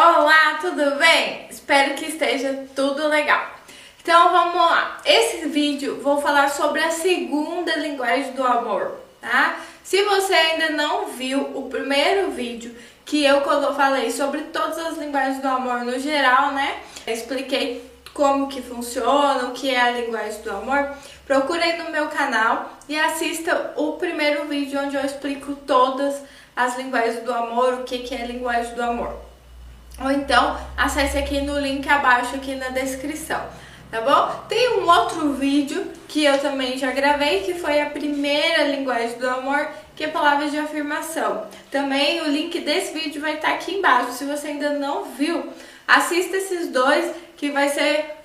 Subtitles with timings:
[0.00, 1.48] Olá, tudo bem?
[1.50, 3.50] Espero que esteja tudo legal.
[4.00, 4.98] Então vamos lá.
[5.04, 9.58] Esse vídeo vou falar sobre a segunda linguagem do amor, tá?
[9.82, 13.42] Se você ainda não viu o primeiro vídeo que eu
[13.74, 16.78] falei sobre todas as linguagens do amor no geral, né?
[17.04, 20.94] Eu expliquei como que funciona, o que é a linguagem do amor,
[21.26, 26.22] procure aí no meu canal e assista o primeiro vídeo onde eu explico todas
[26.54, 29.27] as linguagens do amor, o que, que é a linguagem do amor.
[30.00, 33.42] Ou então, acesse aqui no link abaixo aqui na descrição,
[33.90, 34.44] tá bom?
[34.48, 39.28] Tem um outro vídeo que eu também já gravei, que foi a primeira linguagem do
[39.28, 41.46] amor, que é palavras de afirmação.
[41.70, 45.52] Também o link desse vídeo vai estar aqui embaixo, se você ainda não viu,
[45.86, 48.18] assista esses dois que vai ser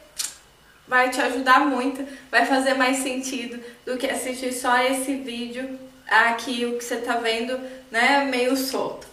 [0.88, 6.66] vai te ajudar muito, vai fazer mais sentido do que assistir só esse vídeo aqui,
[6.66, 9.13] o que você tá vendo, né, meio solto.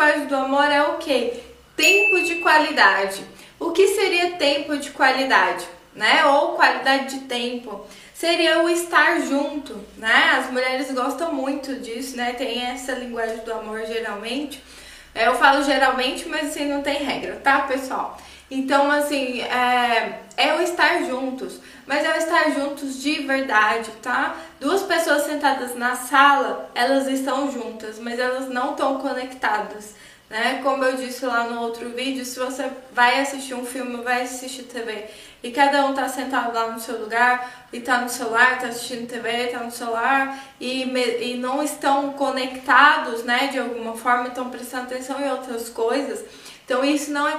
[0.00, 1.32] Linguagem do amor é o que?
[1.76, 3.22] Tempo de qualidade.
[3.58, 5.66] O que seria tempo de qualidade?
[5.94, 6.24] né?
[6.24, 7.86] Ou qualidade de tempo.
[8.14, 10.36] Seria o estar junto, né?
[10.38, 12.32] As mulheres gostam muito disso, né?
[12.32, 14.62] Tem essa linguagem do amor geralmente.
[15.14, 18.16] É, eu falo geralmente, mas assim não tem regra, tá, pessoal?
[18.50, 24.36] Então, assim, é, é o estar juntos, mas é o estar juntos de verdade, tá?
[24.58, 29.94] Duas pessoas sentadas na sala, elas estão juntas, mas elas não estão conectadas
[30.30, 30.60] né?
[30.62, 34.62] Como eu disse lá no outro vídeo, se você vai assistir um filme, vai assistir
[34.62, 35.06] TV
[35.42, 39.08] e cada um tá sentado lá no seu lugar e tá no celular, tá assistindo
[39.08, 44.84] TV, tá no celular e, e não estão conectados, né, de alguma forma, estão prestando
[44.84, 46.24] atenção em outras coisas.
[46.70, 47.36] Então isso não é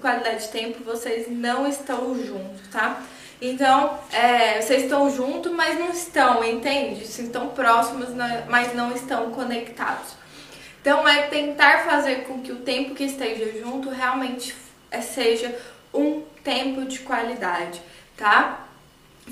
[0.00, 3.02] qualidade de tempo, vocês não estão juntos, tá?
[3.38, 7.04] Então, é, vocês estão juntos, mas não estão, entende?
[7.04, 10.14] Estão próximos, né, mas não estão conectados.
[10.80, 14.56] Então é tentar fazer com que o tempo que esteja junto realmente
[14.90, 15.54] é, seja
[15.92, 17.82] um tempo de qualidade,
[18.16, 18.66] tá?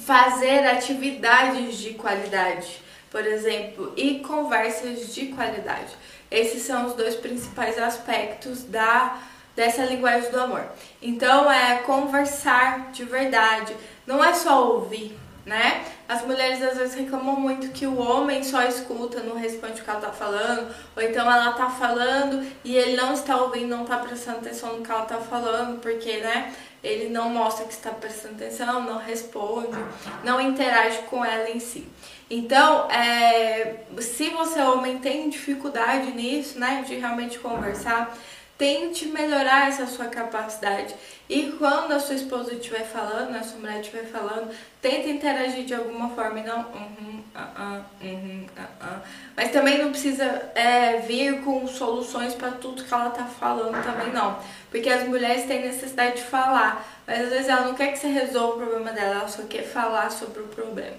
[0.04, 5.96] Fazer atividades de qualidade, por exemplo, e conversas de qualidade.
[6.30, 9.18] Esses são os dois principais aspectos da
[9.58, 10.64] dessa linguagem do amor.
[11.02, 13.74] Então é conversar de verdade,
[14.06, 15.84] não é só ouvir, né?
[16.08, 19.90] As mulheres às vezes reclamam muito que o homem só escuta, não responde o que
[19.90, 23.96] ela tá falando, ou então ela tá falando e ele não está ouvindo, não tá
[23.96, 28.36] prestando atenção no que ela tá falando, porque, né, ele não mostra que está prestando
[28.36, 29.76] atenção, não responde,
[30.22, 31.84] não interage com ela em si.
[32.30, 38.16] Então, é, se você homem tem dificuldade nisso, né, de realmente conversar,
[38.58, 40.92] Tente melhorar essa sua capacidade.
[41.28, 44.50] E quando a sua esposa estiver falando, a sua mulher estiver falando,
[44.82, 46.58] tente interagir de alguma forma e não.
[46.62, 49.00] Uhum, uh -uh, uhum, uh.
[49.36, 54.12] Mas também não precisa é, vir com soluções para tudo que ela está falando também,
[54.12, 54.40] não.
[54.72, 58.08] Porque as mulheres têm necessidade de falar, mas às vezes ela não quer que você
[58.08, 60.96] resolva o problema dela, ela só quer falar sobre o problema.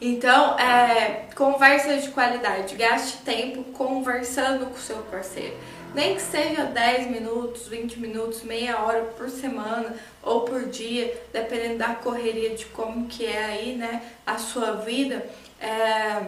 [0.00, 5.56] Então, é, de qualidade, gaste tempo conversando com o seu parceiro
[5.94, 11.78] nem que seja 10 minutos, 20 minutos, meia hora por semana ou por dia, dependendo
[11.78, 15.24] da correria de como que é aí, né, a sua vida,
[15.60, 16.22] é,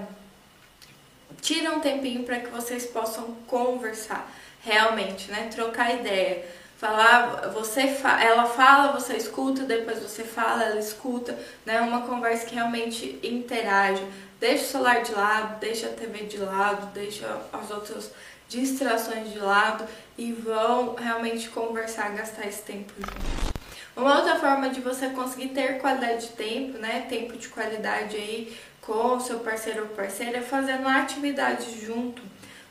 [1.40, 4.30] tira um tempinho para que vocês possam conversar
[4.60, 6.44] realmente, né, trocar ideia.
[6.78, 11.80] Falar, você fa ela fala, você escuta, depois você fala, ela escuta, né?
[11.80, 14.04] Uma conversa que realmente interage.
[14.40, 18.10] Deixa o celular de lado, deixa a TV de lado, deixa as outras
[18.52, 19.84] distrações de lado
[20.16, 23.52] e vão realmente conversar, gastar esse tempo juntos.
[23.96, 28.56] Uma outra forma de você conseguir ter qualidade de tempo, né, tempo de qualidade aí
[28.80, 32.22] com o seu parceiro ou parceira é fazendo atividades junto.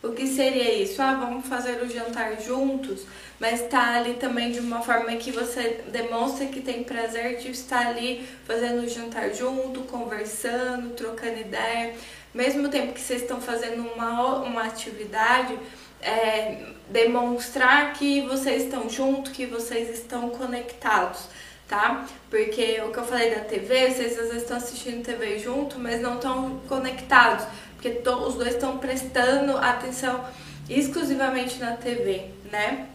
[0.03, 0.99] O que seria isso?
[0.99, 3.05] Ah, vamos fazer o jantar juntos,
[3.39, 7.85] mas tá ali também de uma forma que você demonstra que tem prazer de estar
[7.85, 11.93] ali fazendo o jantar junto, conversando, trocando ideia.
[12.33, 15.57] Mesmo tempo que vocês estão fazendo uma, uma atividade,
[16.01, 21.27] é, demonstrar que vocês estão juntos, que vocês estão conectados,
[21.67, 22.05] tá?
[22.29, 26.01] Porque o que eu falei da TV, vocês às vezes estão assistindo TV junto, mas
[26.01, 27.45] não estão conectados
[27.81, 30.23] porque os dois estão prestando atenção
[30.69, 32.87] exclusivamente na TV, né?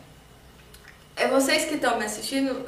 [1.17, 2.65] É vocês que estão me assistindo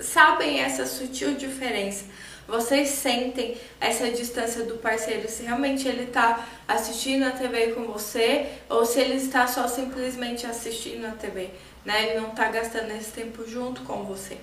[0.00, 2.06] sabem essa sutil diferença.
[2.48, 8.46] Vocês sentem essa distância do parceiro, se realmente ele está assistindo a TV com você
[8.70, 11.50] ou se ele está só simplesmente assistindo a TV,
[11.84, 12.06] né?
[12.06, 14.38] Ele não está gastando esse tempo junto com você.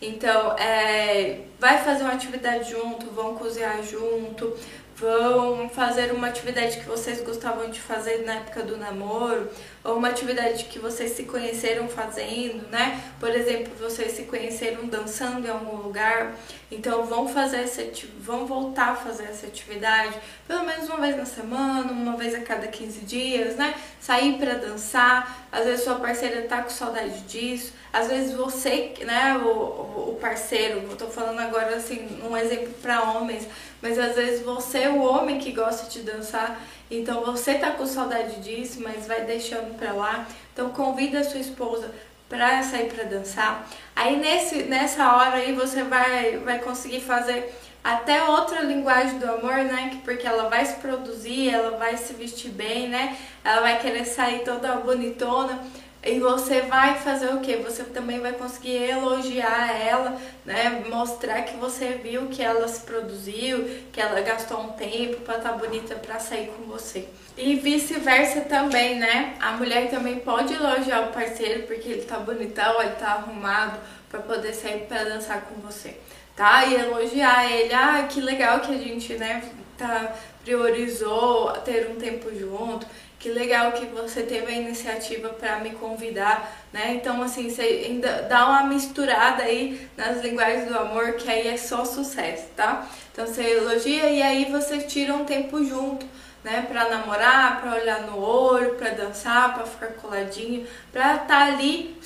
[0.00, 4.56] Então, é, vai fazer uma atividade junto, vão cozinhar junto,
[5.00, 9.48] vão fazer uma atividade que vocês gostavam de fazer na época do namoro,
[9.82, 13.02] ou uma atividade que vocês se conheceram fazendo, né?
[13.18, 16.34] Por exemplo, vocês se conheceram dançando em algum lugar,
[16.70, 17.82] então vão fazer essa
[18.18, 20.14] vão voltar a fazer essa atividade,
[20.46, 23.74] pelo menos uma vez na semana, uma vez a cada 15 dias, né?
[23.98, 29.36] Sair para dançar, às vezes sua parceira tá com saudade disso, às vezes você, né,
[29.38, 33.46] o, o parceiro, eu tô falando agora assim, um exemplo para homens,
[33.82, 36.60] mas às vezes você, o homem que gosta de dançar,
[36.90, 40.26] então você tá com saudade disso, mas vai deixando para lá.
[40.52, 41.90] Então convida a sua esposa
[42.28, 43.68] para sair para dançar.
[43.94, 47.52] Aí nesse, nessa hora aí você vai, vai conseguir fazer
[47.82, 50.00] até outra linguagem do amor, né?
[50.04, 53.16] Porque ela vai se produzir, ela vai se vestir bem, né?
[53.42, 55.60] Ela vai querer sair toda bonitona.
[56.02, 57.56] E você vai fazer o que?
[57.56, 60.82] Você também vai conseguir elogiar ela, né?
[60.88, 65.50] Mostrar que você viu que ela se produziu, que ela gastou um tempo para estar
[65.50, 67.06] tá bonita para sair com você.
[67.36, 69.34] E vice-versa também, né?
[69.40, 74.20] A mulher também pode elogiar o parceiro porque ele tá bonitão, ele tá arrumado para
[74.20, 75.98] poder sair para dançar com você,
[76.34, 76.64] tá?
[76.64, 79.42] E elogiar ele, ah, que legal que a gente, né,
[79.76, 80.14] tá
[80.44, 82.86] priorizou ter um tempo junto
[83.20, 86.94] que legal que você teve a iniciativa para me convidar, né?
[86.94, 91.58] Então, assim, você ainda dá uma misturada aí nas linguagens do amor, que aí é
[91.58, 92.88] só sucesso, tá?
[93.12, 96.06] Então, você elogia e aí você tira um tempo junto,
[96.42, 96.66] né?
[96.68, 101.98] Pra namorar, pra olhar no olho, pra dançar, pra ficar coladinho, pra estar tá ali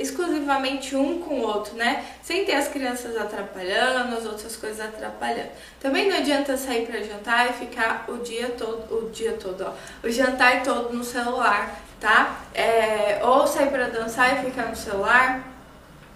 [0.00, 2.04] exclusivamente um com o outro, né?
[2.22, 5.50] Sem ter as crianças atrapalhando, as outras coisas atrapalhando.
[5.78, 10.06] Também não adianta sair para jantar e ficar o dia todo, o dia todo, ó,
[10.06, 12.40] o jantar todo no celular, tá?
[12.54, 15.46] É, ou sair para dançar e ficar no celular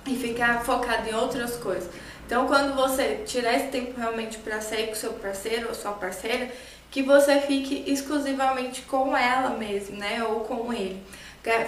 [0.07, 1.91] e ficar focado em outras coisas.
[2.27, 6.50] Então, quando você tirar esse tempo realmente para sair com seu parceiro ou sua parceira,
[6.91, 10.23] que você fique exclusivamente com ela mesmo, né?
[10.25, 11.03] Ou com ele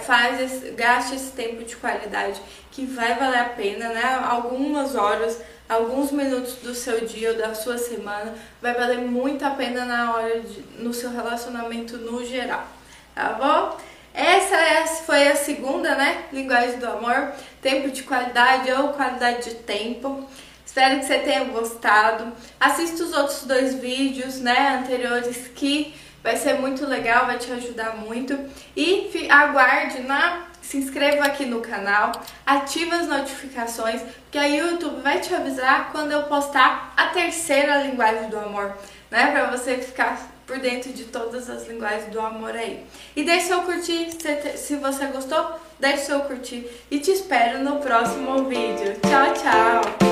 [0.01, 2.41] faz esse, gaste esse tempo de qualidade
[2.71, 4.19] que vai valer a pena, né?
[4.27, 9.51] Algumas horas, alguns minutos do seu dia ou da sua semana vai valer muito a
[9.51, 12.65] pena na hora de, no seu relacionamento no geral,
[13.13, 13.77] tá bom?
[14.13, 16.23] Essa é, foi a segunda, né?
[16.33, 20.27] Linguagem do amor, tempo de qualidade ou qualidade de tempo.
[20.67, 22.31] Espero que você tenha gostado.
[22.59, 25.95] Assista os outros dois vídeos, né, anteriores que
[26.27, 28.37] Vai ser muito legal, vai te ajudar muito.
[28.75, 32.11] E aguarde na se inscreva aqui no canal,
[32.45, 37.83] ative as notificações, porque aí o YouTube vai te avisar quando eu postar a terceira
[37.83, 38.77] linguagem do amor,
[39.09, 39.31] né?
[39.31, 42.85] Pra você ficar por dentro de todas as linguagens do amor aí.
[43.15, 44.09] E deixe seu curtir,
[44.57, 48.97] se você gostou, deixe seu curtir e te espero no próximo vídeo.
[49.01, 50.06] Tchau, tchau!